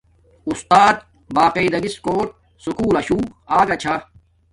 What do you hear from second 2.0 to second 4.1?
کوٹ سکول لشو آگا چھا